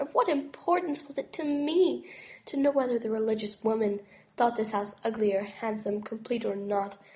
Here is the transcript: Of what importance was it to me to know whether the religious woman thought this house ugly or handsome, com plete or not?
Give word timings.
Of 0.01 0.15
what 0.15 0.27
importance 0.29 1.07
was 1.07 1.19
it 1.19 1.31
to 1.33 1.43
me 1.43 2.07
to 2.47 2.57
know 2.57 2.71
whether 2.71 2.97
the 2.97 3.11
religious 3.11 3.63
woman 3.63 3.99
thought 4.35 4.55
this 4.55 4.71
house 4.71 4.99
ugly 5.05 5.35
or 5.35 5.43
handsome, 5.43 6.01
com 6.01 6.17
plete 6.17 6.43
or 6.43 6.55
not? 6.55 6.97